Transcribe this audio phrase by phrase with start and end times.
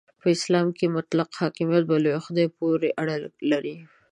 [0.21, 3.15] په اسلام کې مطلق حاکمیت په لوی خدای پورې اړه
[3.51, 3.75] لري.